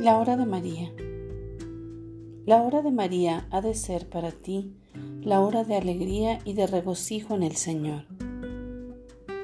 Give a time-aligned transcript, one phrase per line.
[0.00, 0.90] La hora de María.
[2.46, 4.74] La hora de María ha de ser para ti
[5.20, 8.06] la hora de alegría y de regocijo en el Señor.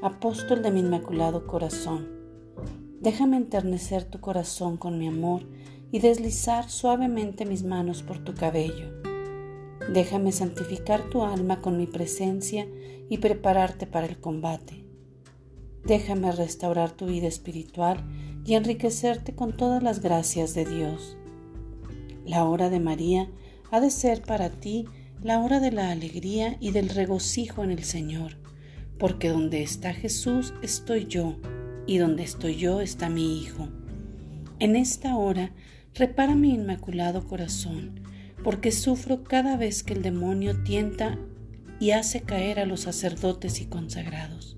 [0.00, 2.08] Apóstol de mi Inmaculado Corazón,
[3.02, 5.42] déjame enternecer tu corazón con mi amor
[5.92, 9.02] y deslizar suavemente mis manos por tu cabello.
[9.92, 12.66] Déjame santificar tu alma con mi presencia
[13.10, 14.85] y prepararte para el combate.
[15.86, 18.04] Déjame restaurar tu vida espiritual
[18.44, 21.16] y enriquecerte con todas las gracias de Dios.
[22.24, 23.28] La hora de María
[23.70, 24.86] ha de ser para ti
[25.22, 28.36] la hora de la alegría y del regocijo en el Señor,
[28.98, 31.36] porque donde está Jesús estoy yo,
[31.86, 33.68] y donde estoy yo está mi Hijo.
[34.58, 35.52] En esta hora
[35.94, 38.00] repara mi inmaculado corazón,
[38.42, 41.16] porque sufro cada vez que el demonio tienta
[41.78, 44.56] y hace caer a los sacerdotes y consagrados.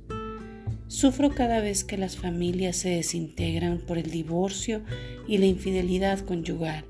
[0.89, 4.81] Sufro cada vez que las familias se desintegran por el divorcio
[5.27, 6.86] y la infidelidad conyugal.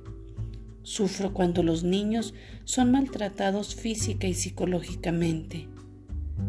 [0.84, 2.32] Sufro cuando los niños
[2.62, 5.66] son maltratados física y psicológicamente.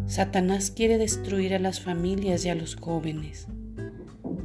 [0.05, 3.47] Satanás quiere destruir a las familias y a los jóvenes.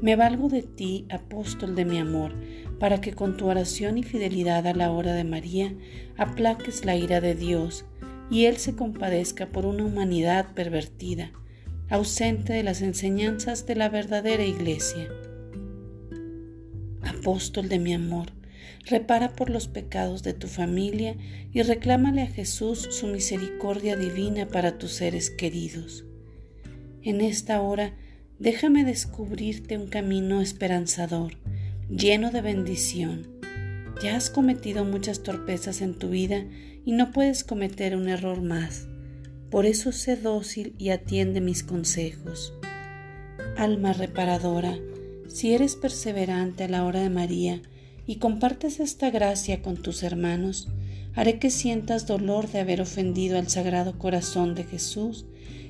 [0.01, 2.33] Me valgo de ti, apóstol de mi amor,
[2.81, 5.75] para que con tu oración y fidelidad a la hora de María
[6.17, 7.85] aplaques la ira de Dios
[8.31, 11.33] y Él se compadezca por una humanidad pervertida
[11.95, 15.09] ausente de las enseñanzas de la verdadera iglesia.
[17.03, 18.33] Apóstol de mi amor,
[18.85, 21.17] repara por los pecados de tu familia
[21.53, 26.05] y reclámale a Jesús su misericordia divina para tus seres queridos.
[27.03, 27.95] En esta hora,
[28.41, 31.39] déjame descubrirte un camino esperanzador,
[31.89, 33.29] lleno de bendición.
[34.03, 36.45] Ya has cometido muchas torpezas en tu vida
[36.85, 38.89] y no puedes cometer un error más.
[39.55, 42.55] Por eso sé dócil y atiende mis consejos.
[43.57, 44.77] Alma reparadora,
[45.29, 47.63] si eres perseverante a la hora de María
[48.05, 50.67] y compartes esta gracia con tus hermanos,
[51.15, 55.25] haré que sientas dolor de haber ofendido al Sagrado Corazón de Jesús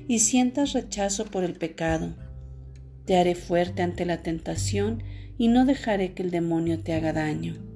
[0.07, 2.15] y sientas rechazo por el pecado.
[3.05, 5.03] Te haré fuerte ante la tentación
[5.37, 7.74] y no dejaré que el demonio te haga daño.